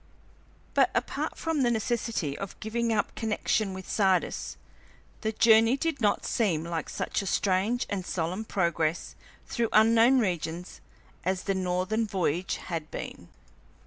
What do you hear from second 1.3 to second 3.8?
from the necessity of giving up connection